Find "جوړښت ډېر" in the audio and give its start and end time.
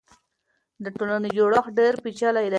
1.37-1.93